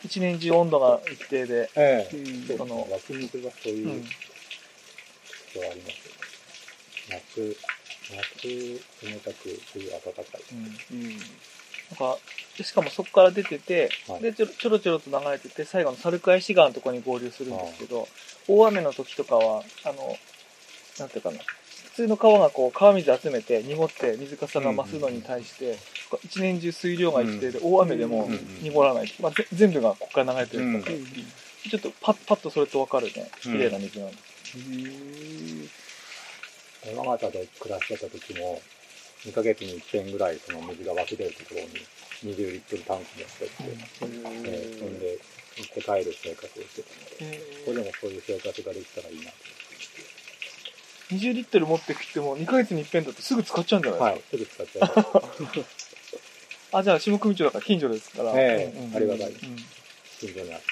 [0.04, 7.22] 一年中温度が一定で、ええうんその湧き水がそういううん特徴ありますよね。
[7.36, 7.58] 夏、
[8.16, 8.48] 夏、
[9.06, 10.42] 冷たく、冬暖かい。
[10.54, 10.58] うん
[10.92, 11.18] うん。
[11.18, 12.18] なんか、
[12.58, 18.08] でしかもそこから出てて、はいでちょろちょろちょろと流れてて、最後の猿飼市川のところに合流するんですけど、
[18.48, 20.18] 大雨の時とかは、あの、
[21.00, 21.40] なんていうかな、
[21.92, 25.78] 普通の川がこう川水集めて濁って水かさが増すのに対して、
[26.24, 28.34] 一年中水量が一定で大雨でもうん。
[28.34, 29.14] うん濁らない。
[29.20, 30.88] まあ、ぜ全部がここから流れてるか
[31.70, 34.22] ちょっとパッパッとそれとわかるね、綺麗な水なんです。
[36.88, 38.62] 山形で暮らしてた時も、
[39.26, 43.54] 2ヶ月に1遍ぐらいその水が湧き出るところに20リットルタンク持ってって、
[44.48, 45.18] えーそんで
[45.58, 49.61] 行って帰る生活をしてたので、これでもそういう生活ができたらいいなと。
[51.12, 55.04] 20リットル持ってきても2ヶ月に一遍だとすぐ使っちゃうんじゃないはですい、すぐ使っちゃいます。
[55.04, 55.68] か。
[56.80, 58.32] あ、じゃあ下組町だから近所ですから。
[58.36, 59.38] ええうんうんありがたいうん
[60.20, 60.66] 近所にあって。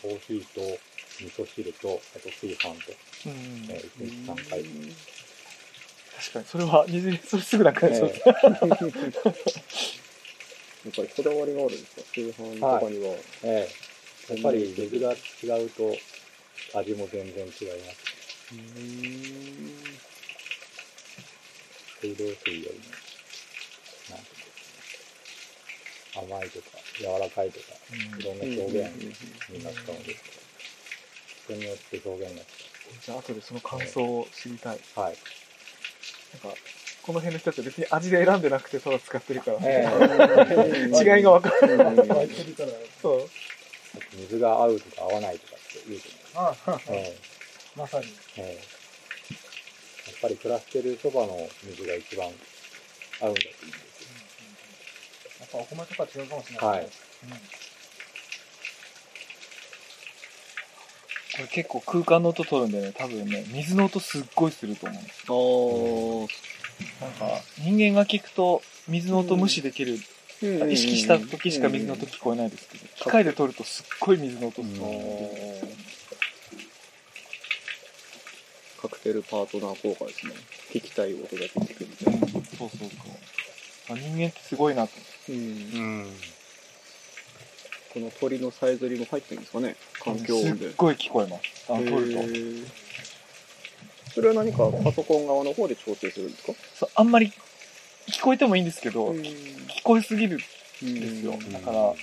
[0.00, 0.80] コーヒーと
[1.20, 2.92] 味噌汁と、あと炊飯と、
[3.26, 3.32] うん
[3.70, 4.64] えー、1日3回。
[6.18, 8.12] 確かに、それは、水、それすぐなくなっちゃう。
[8.14, 8.32] え
[10.84, 13.14] やっぱりこだわりがあるんですか炊飯とかには。
[13.44, 15.98] ええやっぱり水が違うと
[16.74, 18.12] 味も全然違います。
[22.00, 22.84] 水道水よりも、
[24.10, 24.20] なん
[26.24, 27.66] 甘いとか、柔らかいとか、
[28.18, 28.92] いろんな表現
[29.50, 30.14] になったので、
[31.44, 32.44] 人によって表現が
[33.04, 34.76] じゃあ、後でその感想を知りたい。
[34.76, 35.00] 違う。
[35.00, 35.16] はい。
[36.32, 36.58] なんか、
[37.02, 39.86] この辺の人たちは別に味で選んでなくてただ使ってるから、え
[41.16, 41.78] 違いが分かる。
[43.02, 43.30] そう。
[44.14, 47.02] 水が合うとか合わないとかって言うとああ、思う。
[47.02, 47.16] え
[47.76, 48.06] まさに。
[48.36, 48.82] えええ
[50.06, 52.40] やっぱり暮らしてるそばの水が一番合うんだ
[53.20, 54.08] といいんですよ。
[55.40, 56.66] やっぱお米とか違うかもしれない。
[56.66, 56.84] はい。
[56.84, 56.90] うん。
[61.42, 64.86] れ結構空間の音取るんでね、多分ね、水の音すっごいすると
[65.28, 66.26] 思う。
[66.26, 66.61] あ
[67.00, 69.98] なんか、人間が聞くと水の音無視できる、
[70.62, 70.66] あ。
[70.66, 74.74] 意識した時しか水の音聞こえないですけど、機械で撮るとすっごい水の音する。
[78.80, 80.32] カクテルパートナー効果ですね。
[80.72, 82.26] 聞きたい音だけ聞くみたうんいな。
[82.26, 82.88] そうそうそう。
[83.90, 84.92] あ人間ってすごいなと
[85.28, 86.12] うんうん。
[87.94, 90.66] この鳥のさえずりも入ってるんですかね環境す音で。
[90.68, 91.42] っごい聞こえます。
[91.68, 92.81] あの、撮ると。
[94.14, 96.52] それは何かパソコン側の方で調整するんですか？
[96.74, 97.32] そうあんまり
[98.10, 100.44] 聞こえてもいいんですけど、うん聞こえすぎるんで
[101.08, 101.32] すよ。
[101.32, 101.94] うんだから、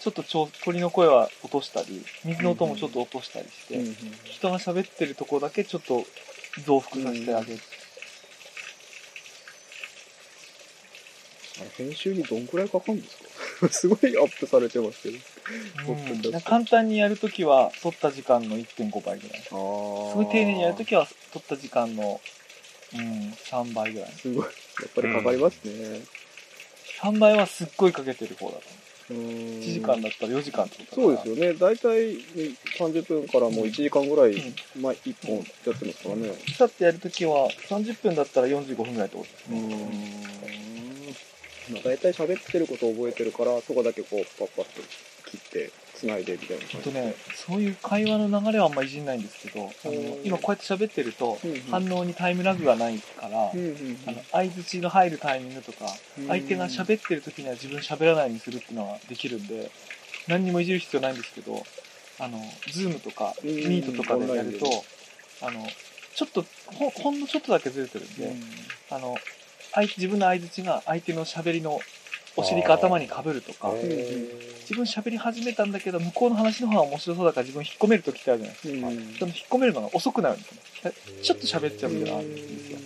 [0.00, 6.04] ちょっとちょ鳥の声は落としたり、水の音もちょっと落としたりして、うん人が喋ってるとこだけちょっと
[6.64, 7.60] 増幅させてあげる。
[11.76, 13.16] 編集にどんくらいかかるんです
[13.60, 13.68] か？
[13.70, 15.18] すごいアップされてますけど。
[15.88, 19.40] う簡単にやるときは、取った時間の1.5倍ぐらい。
[19.40, 19.50] す。
[19.52, 22.20] ごい丁寧にやるときは、取った時間の、
[22.94, 24.10] うん、3倍ぐらい。
[24.12, 24.44] すごい。
[24.44, 24.50] や
[24.86, 26.00] っぱりかかりますね。
[27.00, 28.80] 3倍はすっごいかけてる方だと思う。
[29.10, 31.52] 1 1時間だったら4時間ってことそうですよね。
[31.54, 32.20] 大体ね
[32.78, 35.44] 30分からもう1時間ぐらい、うんまあ1本やっ
[35.78, 36.32] てますからね。
[36.56, 39.60] さってやるときは、30分だったら45分ぐらいってことですうね。
[39.60, 39.64] ん。
[41.74, 44.80] まあ大体喋ってることを覚えてるから、そこだけこう、パッパッと
[45.36, 46.76] 切って、繋いでみたいな感じ。
[46.76, 55.86] えっとね、そういう会話の流れはあんまいじんないんですけど、あのうん今こうやって喋ってるとうんうん、反応にタイムラグがないからうん、うんあの相づちの入るタイミングとか、
[56.18, 56.26] うん。
[56.26, 59.70] 相手が喋ってる時には自分喋らないようにするっていうのができるんで、
[60.28, 61.64] 何にもいじる必要ないんですけど、
[62.18, 62.38] あの、
[62.70, 63.48] ズームとか、うん。
[63.50, 64.82] ミートとかでやるとオンラインで、
[65.42, 65.68] あの、
[66.14, 68.40] ちょっと、ほほんのちょっとだけずれてるんで、うん。
[68.90, 69.16] あの、
[69.72, 71.80] 相手自分の相づちが相手の喋りの
[72.36, 78.88] お尻か頭に被るとか、自分喋り始めたんだけど、向こうの話の方が面白そうだから自分引っ込める時ってあるじゃないですか。
[78.88, 80.52] うんその引っ込めるのが遅くなるんです
[80.84, 80.92] ね。
[81.22, 82.78] ちょっと喋っちゃうみたいなのがあるんですよ。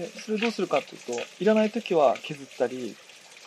[0.00, 2.96] で、それどうするかっていうと、いらない時は削ったり、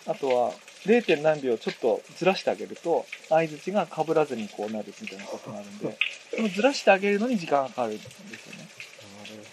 [0.06, 0.54] あとは
[0.86, 1.22] 0.
[1.22, 5.98] 何秒ちょっとずらしてあげると、相づちが被らずにこうなるみたいなことがあるんで、
[6.36, 8.67] そのずらしてあげるのに時間がかかるんですよね。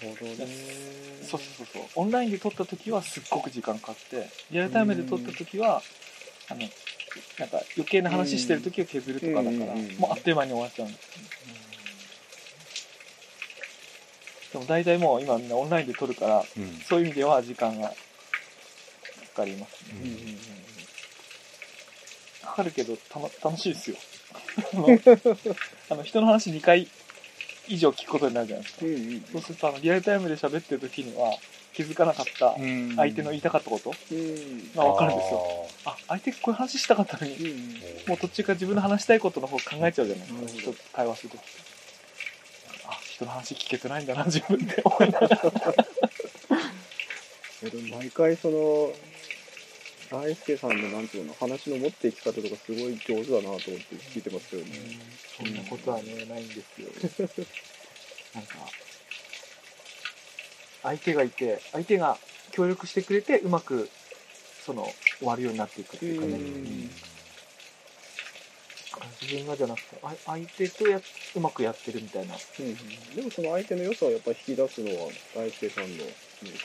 [0.08, 0.46] どね。
[1.22, 1.82] そうそうそうそう。
[1.96, 5.82] オンラインで撮った時はすっごく時間かかって、リアルタイムで撮った時は、
[6.48, 6.60] あの、
[7.38, 11.08] なんか余計な話してる時を削るとかだから、もうあっという間に終わっちゃうんです。
[14.52, 16.78] でも大体もう今みんなオンラインで撮るから、うん。
[16.86, 17.94] そういう意味では時間がか
[19.36, 20.00] かりますね。
[20.02, 20.64] うん
[22.44, 23.96] かかるけどたの楽しいですよ。
[24.74, 24.86] あの
[25.90, 26.88] あの人の話2回
[27.68, 28.86] 以上聞くことになるじゃないですか。
[28.86, 31.34] うんうんそうするとあのリアルタイムで喋ってる時には
[31.72, 35.66] 気づかなかったうん相手の言いたかったことうんがわかるんですよ。
[35.86, 37.74] あ、相手こういう話したかったのに、うん
[38.08, 40.60] もう途中から自分の話したいことの方考えちゃうじゃないですか。
[40.60, 41.40] 人と会話するとき。
[42.86, 45.40] あ、人の話聞けてないんだな、自分って思いながら。
[47.98, 48.92] 毎回その
[50.14, 54.70] 大輔さんのなんていうの話の持っていき方とかすごい上手だなと思って聞いてますけどね。
[55.36, 56.88] そんなことはね、ないんですよ。
[58.34, 58.56] なんか、
[60.84, 62.18] 相手がいて、相手が
[62.52, 63.90] 協力してくれて、うまく、
[64.64, 66.36] その、終わるようになっていくっていうかね。
[66.36, 66.90] うんうん
[69.20, 71.00] 自分がじゃなくて、あ相手とや
[71.34, 72.34] うまくやってるみたいな。
[72.34, 76.12] うんうんでもその相手の良さをやっぱり引き出すのは大輔さんのね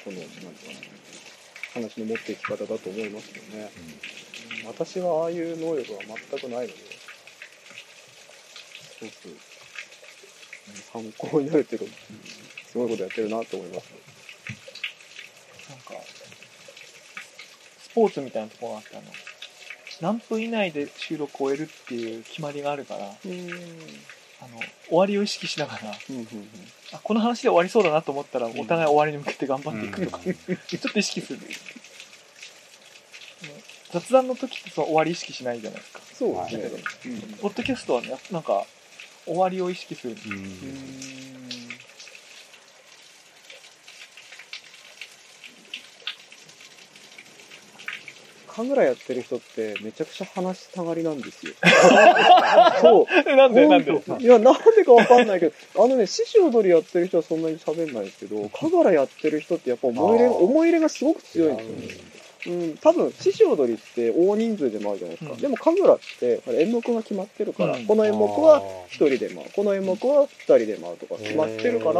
[0.03, 1.38] このなんていうかな
[1.73, 3.71] 話の持っていき方だと思いますよね。
[4.65, 6.73] 私はああいう能力は全くないので、
[8.99, 9.49] すごくうん
[10.75, 11.95] 参考になるっていうか、
[12.65, 13.91] すごいことやってるなと思います。
[15.69, 15.93] なんか、
[17.82, 19.05] スポーツみたいなところがあって、あの、
[20.01, 23.49] 何分以内で収録を終えるっていう決まりがあるから、うん。
[24.41, 26.28] あの、終わりを意識しながら、うんうん
[26.93, 31.39] あ、この話で終わりそうだなと思ったら、お互い終わりに向けて頑張っていくとか、ちょっと意識する。
[33.91, 35.99] 雑談の時ってその終わり意識しないじゃないですか。
[36.13, 37.38] そうですね。
[37.41, 38.65] ポッドキャストはね、なんか、
[39.25, 40.15] 終わりを意識する。
[40.28, 41.29] うん
[48.62, 51.54] うん神楽やってる人ってめちゃくちゃ話したがりなんですよ。
[52.82, 53.36] そう。
[53.36, 53.91] なんでなんで？
[54.19, 62.10] いや、なんでかわかんないけど、あのね、獅子踊りやってる人はそんなに喋んないですけど、神楽やってる人ってやっぱ思い入れ、思い入れがすごく強いんですよね。
[62.48, 65.34] うん、多分、獅子踊りって大人数でもあるじゃないですか。
[65.34, 65.41] うん。
[65.41, 67.86] でも神楽って演目が決まってるから、うん。
[67.86, 71.93] この演目は一人で回る、この演目は二人で回るとか決まってるから、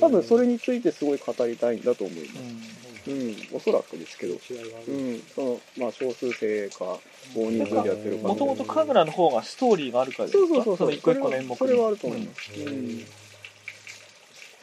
[0.00, 2.77] 多分それについてすごい語りたいんだと思います。
[3.08, 4.92] うん、おそらくですけど、違いがある。
[4.92, 6.98] うん、その、まあ、少数生か、
[7.34, 10.46] 大人数でやってるかもともと神楽の方がストーリーがあるからですか？
[10.46, 10.88] そうそうそうそう。
[10.88, 12.50] の一個一個の演目にそれはそれはあると思います。
[12.56, 13.06] ううんん。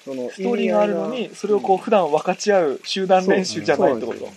[0.05, 4.19] そのストーリーがあるのに、それをこう普段分かち合う集団練習じゃないってこと？
[4.19, 4.29] そう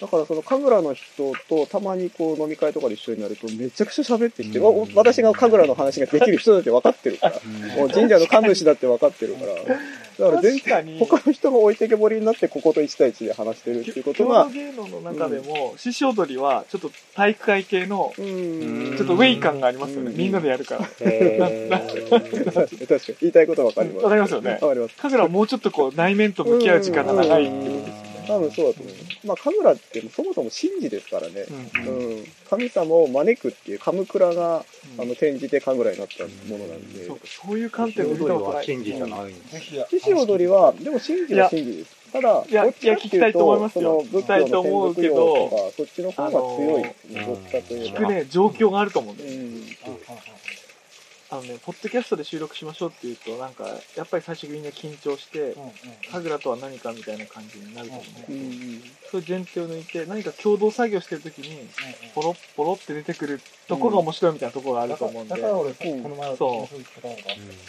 [0.00, 4.64] だからその神楽の人とたまにこう飲み会とかで一緒になるとめちゃくちゃ喋ってきて、うん。
[4.64, 7.40] わ私が神楽の話ができる人だって分かってるから、
[7.76, 10.98] もう神社の神主だって分かってるから、だから全確かに。
[10.98, 18.94] 他の人が置いてけぼりになってここと1対1で話してるっていうこと郷が土、芸能の中でも、獅子踊りはちょっと体育会系の、うん。
[18.96, 20.10] ちょっとウェイ感がありますよね。
[20.10, 20.16] うん。
[20.16, 20.80] みんなでやるから。
[20.80, 21.08] 確か
[22.66, 23.16] に。
[23.20, 24.04] 言いたいことは分かります。
[24.04, 24.52] わかりますよね。
[24.52, 24.96] わかります。
[24.96, 28.05] 神楽はもうちょっとこう内面と向き合う時間が長いってことですよね。
[28.26, 29.26] 多分そうだと思います。
[29.26, 31.46] まあ神楽ってそもそも神事ですからね。
[31.86, 31.90] う
[32.22, 34.64] ん神様を招くっていう、神倉が、
[34.96, 37.18] うんあの、転じて神楽になったものなんでそう。
[37.18, 38.56] かそういう観点で見たことな。
[38.56, 39.98] はい神事じゃないんです。
[39.98, 41.96] 獅子踊りは、でも神事は神事です。
[42.12, 46.88] ただ、いやどっちかっていや聞きたいと思いますそよの仏教の専属業とか、そっちの方が強いち
[47.52, 47.98] かといえば。
[48.00, 49.34] 聞くね、状況があると思うんうです。
[49.36, 49.62] ん。
[51.28, 53.64] あのね、ポッドキャストで収録しましょうって言うと、なんか、
[53.96, 55.56] やっぱり最初みんな緊張して、
[56.12, 58.82] 神楽とは何かみたいな感じになると思うんでうん。
[59.10, 61.68] そういう前提を抜いて、何か共同作業してるときに、
[62.14, 66.02] ポロッポロって出てくるとこが面白いみたいなところがあると思うんで、だから俺、うん。
[66.02, 66.68] この前、そ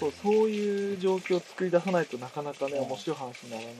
[0.08, 3.74] う、そういう状況を作り出さないとなかなかね、面白い話にならない。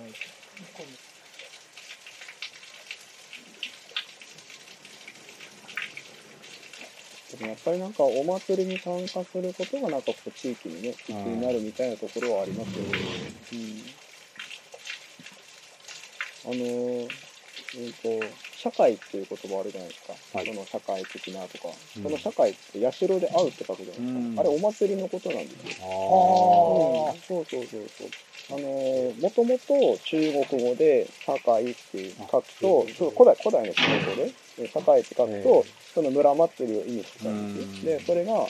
[7.38, 12.90] でもやっぱりなんかお祭りに参加することがなんかこう地域にね、一になるみたいなところはありますよね。
[13.54, 13.84] うん。
[16.46, 17.10] あのー、
[17.78, 20.14] うんと、社会っていう言葉あるじゃないですか。
[20.38, 21.70] はいその社会的なとか。
[21.70, 24.20] うんその社会って社で会うって書くじゃないですか。
[24.20, 25.74] うんあれお祭りのことなんですよ。
[25.82, 28.10] あうんそうそうそうそう。
[28.50, 37.64] あのー、もともと中国語で社会っていう書くと、古代、古代の中国語で、え社会って書くえと、その村祭りを意味してたんですよ。
[37.64, 37.86] うん。
[37.86, 38.48] で、それが、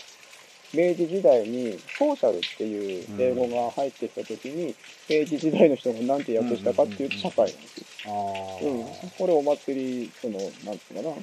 [0.73, 4.75] 明治時代にソーシャルっていう英語が入ってきた時に、
[5.09, 7.85] 明治時代の人が何て訳したかっていうと社会なんですよ。
[8.05, 8.83] あうん。
[8.83, 9.17] ー。
[9.17, 11.19] これお祭り、その、なんていうのか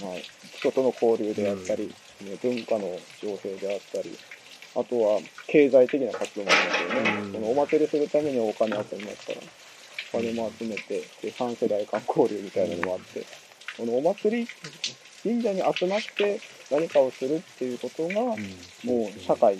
[0.00, 0.18] な、まあ、
[0.56, 4.16] 人との交流であったり、ね文化の情勢であったり、
[4.76, 7.24] あとは経済的な活動もありますよね。
[7.24, 7.32] うん。
[7.32, 9.40] そのお祭りするためにお金集めますから、
[10.12, 13.24] お金も集めて、で、3世代間交流みたいなのもあって、
[13.76, 14.48] このお祭り、
[15.22, 18.14] 神社に集まって何かをするっていうことが、
[18.84, 19.56] もう社会、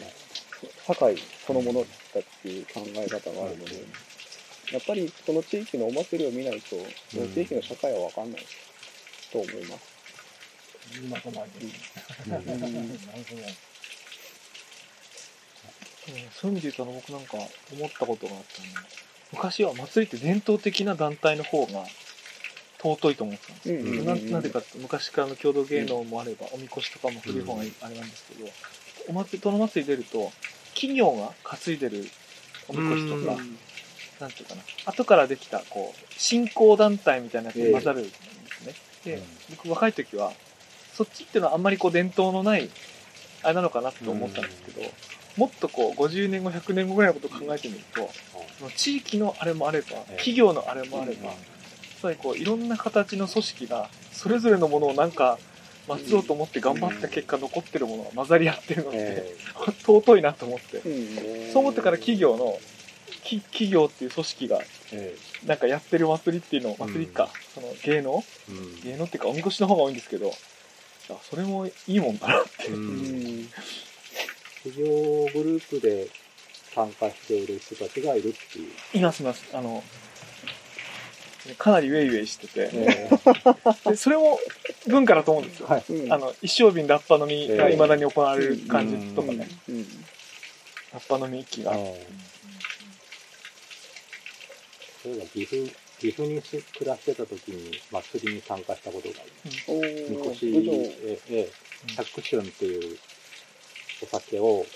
[0.87, 1.81] 社会そのもの
[2.15, 3.87] だっていう考え方があるので、
[4.73, 6.77] やっぱりその地域のお祭りを見ないと、
[7.13, 8.43] その地域の社会はわかんない
[9.33, 9.97] と思います。
[12.29, 13.76] うん
[16.09, 17.37] うんそういう意味で言うと、あの僕なんか
[17.73, 18.87] 思ったことがあったのは
[19.33, 21.85] 昔は祭りって伝統的な団体の方が
[22.79, 23.77] 尊いと思ってたんですよ。
[23.77, 28.49] うんななんでかって昔からの郷土芸能もあれば、おみこしとかも古い方があれなんですけど、
[29.09, 30.33] お祭り、殿祭り出ると、
[30.75, 32.05] 企業が担いでる
[32.69, 33.37] おみこしとか、
[34.21, 38.75] なんていうかな、後からできた、こう、信仰団体みたいなやつに混ざるんですね。
[39.05, 40.33] で、僕若い時は、
[40.95, 42.71] そっちっていうのはあんまりこう伝統のない、
[43.43, 44.81] あれなのかなって思ったんですけど、
[45.37, 48.09] もっとこう、50年後、100年後ぐらいのことを考えてみると、
[48.59, 51.33] その地域のあれもあれば、企業のあれもあれば、
[51.99, 55.39] つまりこう、いろんな形の組織が、それぞれのものをなんか、
[55.89, 59.37] 祭ろうと思って頑張った結果残ってるものが混ざり合ってるのって、え
[59.87, 60.79] 尊いなと思って。
[60.79, 62.59] うんそう思ってから企業の、
[63.23, 64.61] き企業っていう組織が、
[64.93, 68.25] えなんかやってる祭りっていうのを、祭りか、その芸能？
[68.83, 70.33] 芸能っていうか、おみこしの方が多いんですけど、
[71.11, 72.71] あそれもいいもんだなって。
[74.67, 76.09] ううんん企業グループで
[76.75, 78.99] 参加している人たちがいるっていう。
[78.99, 79.45] いますいます。
[79.57, 79.83] あの、
[81.59, 83.09] かなりウェイウェイしてて、え
[83.87, 84.39] でそれも
[84.89, 85.69] 文化だと思うんですよ。
[85.69, 85.85] はい。
[85.89, 86.13] うん。
[86.13, 89.87] あの、一升瓶ラッパ飲みが未だに行われる感じとかね、うん。
[90.93, 91.73] ラッパ飲み一気が。
[91.75, 92.07] え
[95.03, 99.31] そういえば岐阜、岐阜にし暮らしてた時に祭りに参加したことがある。
[99.69, 100.11] おー。
[100.11, 100.73] みこし、武道。
[100.73, 101.49] ええ、
[101.97, 102.99] 百春っていう
[104.03, 104.67] お酒を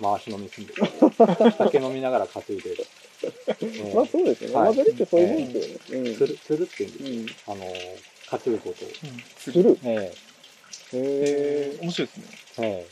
[0.00, 1.12] 回し飲みするんですよ。
[1.58, 2.86] 酒飲みながら担いでる。
[3.22, 4.56] え えまあそうですよね。
[4.56, 6.14] はいってそういうもんですよね。
[6.14, 7.54] する、するっていうんですよ。
[7.54, 7.62] うん。
[7.62, 7.74] あの、
[8.26, 8.88] 担ぐことを。
[8.88, 9.78] うんする。
[9.84, 10.12] え
[10.94, 12.24] へ面白いですね。
[12.58, 12.86] え、え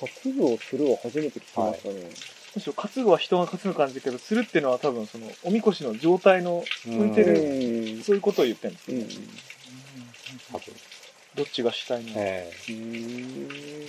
[0.00, 2.10] 活動するは初めて聞きましたね。
[2.54, 6.90] むしろ担ぐは人が担ぐ感じだけど、するっていうのは多分その、おみこしの状態のえ。
[6.90, 8.02] 向いてるうん。
[8.02, 8.98] そういうことを言ってるんですよ。
[8.98, 9.08] うん。
[10.52, 10.74] 多分。
[11.36, 12.14] どっちが主体なの？
[12.14, 12.20] か。
[12.20, 12.52] え。
[12.68, 13.86] うん。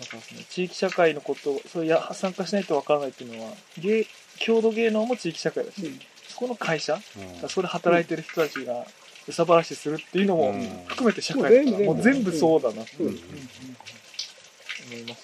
[0.00, 4.06] だからその地域社会のこと、そういや参加しないとわからないっていうのは、芸、
[4.38, 6.00] 郷土芸能も地域社会だし、
[6.36, 7.48] この会社、うん。
[7.48, 8.86] それ働いてる人たちが
[9.26, 13.06] 憂さ晴らしするっていうのもうん含めて社会だから、もう全部もう全部そうだなってう。
[13.06, 13.08] ん。
[13.08, 13.16] 思
[14.94, 15.18] いまし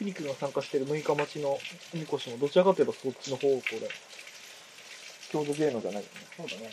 [0.00, 0.04] たね。
[0.04, 1.58] クニックが参加している6日待ちの
[1.94, 3.88] みこしもどちらかというとそっちの方向で
[5.32, 6.08] 郷土芸能じゃないよね。
[6.36, 6.70] そうだね。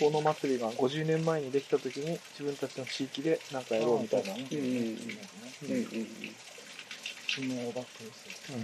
[0.00, 4.34] この祭りが50年前にできた時に自分たちの地域で何かやろうみたいな。
[4.34, 4.58] うんうんうんうん。
[5.62, 6.08] うんうん
[7.32, 8.58] 新名をバックですよ。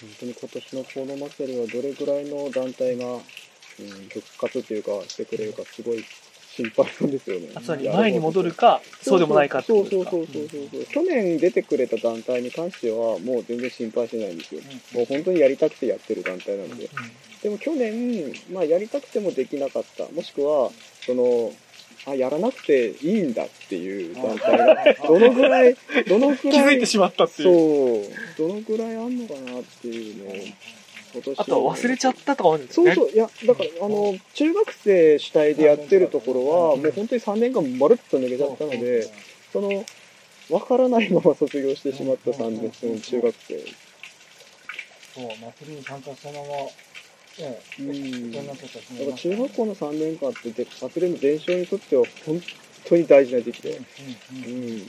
[0.00, 3.20] 本当に今年のこの祭りはどれぐらいの団体が、うん、
[4.08, 6.02] 復活というかしてくれるかすごい
[6.56, 7.48] 心配なんですよね。
[7.54, 10.10] あつまり前に戻るか、そうでもないかってことですか。
[10.10, 14.62] そうそうそうそうそう、去年出てくれた団体に関してはもう全然心配してないんですよ。
[14.94, 16.88] もう本当にやりたくてやってる団体なので。
[17.42, 20.08] でも去年、まあやりたくてもできなかった。
[20.08, 20.70] もしくは、
[21.04, 21.52] その、
[22.06, 24.76] あ、やらなくていいんだっていう団体が、
[25.06, 25.76] どのぐらい、
[26.08, 28.08] どのぐ気らい、 づいてしまったっていう。
[28.38, 30.36] そう、どのぐらいあんのかなっていうのを、
[31.36, 32.94] あとは忘れちゃったとかもあるんですね。
[32.94, 39.08] そうそう、いや、だから、あの、中学生主体でやってるところは、もう本当に3年間まるっと抜けちゃったので、
[39.52, 39.84] その、
[40.50, 43.60] わからないまま卒業してしまった3年生の中学生。
[45.14, 46.48] そう、祭りに参加したまま、
[47.38, 48.32] ね、うん。
[48.32, 52.40] そんだから中学校の3年間って、で祭りの伝承にとっては本
[52.84, 53.80] 当に大事な時期で、
[54.46, 54.82] うん。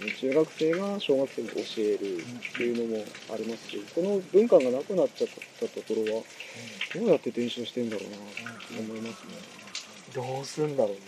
[0.00, 5.28] 中学生が小学生に教えるっていうのもありますし、この文化がなくなっちゃっ
[5.60, 6.22] たところは、
[6.94, 8.22] どうやって伝承してんだろうなと
[8.80, 9.38] 思いますね。
[10.14, 10.98] どうすんだろうね。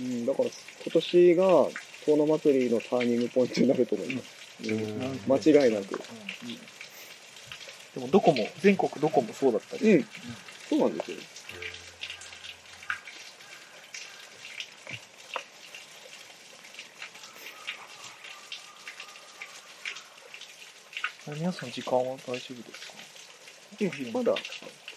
[0.00, 1.44] うん、だから今年が
[2.06, 4.40] 遠野祭りのターニングポイントになると思います。
[4.64, 6.00] うん、間違いなく。
[7.94, 9.96] でもどこも、全国どこもそうだったり。
[9.96, 10.06] うん。
[10.68, 11.16] そうなんですよ。
[21.36, 24.18] 皆さん時間は大丈夫ですか？
[24.18, 24.38] まだ、こ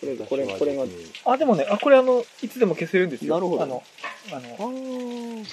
[0.05, 0.83] れ、これ、これが、
[1.25, 3.35] あ、でもね、あ、これあの、いつでも消せるんですよ。
[3.35, 3.63] なるほど。
[3.63, 3.83] あの、
[4.31, 5.43] あの、あー。
[5.43, 5.51] じ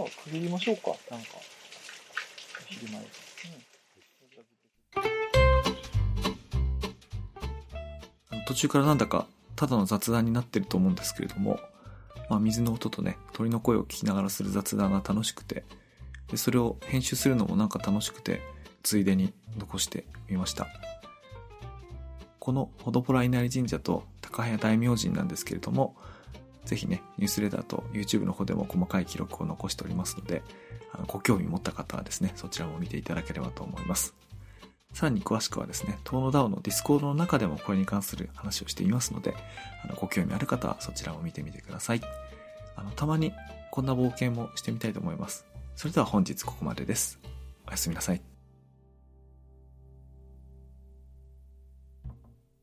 [0.00, 1.28] ゃあ区切りましょうか、なんか。
[2.66, 3.00] 昼前。
[3.00, 3.06] で。
[8.30, 11.58] あの途中からなんだかただの雑談になってると思うんですけれども、
[12.28, 15.64] まあ、水の音とね鳥の声を聞きながらする雑談が楽しくて
[16.30, 18.40] でそれを編集するのもなんか楽しくて
[18.82, 20.66] ついでに残してみました
[22.38, 25.96] このほどぼら稲荷神社と高早大明神なんですけれども
[26.64, 30.42] ぜひねニュースレターと YouTube の方でも細かい記録を残しておりますので
[30.92, 34.14] あのご興味持った方はですねそちらも見ていただければと思います
[34.92, 39.34] さらに詳しくはですね、東野ダオの Discord の中でもこれに関する話をしていますので、
[39.84, 42.00] あのご興味ある方はそちらも見てみてください。
[42.74, 43.32] あの、たまに
[43.70, 45.44] こんな冒険もしてみたいと思います。
[45.78, 47.20] それでは本日ここまでです。
[47.68, 48.27] おやすみなさい。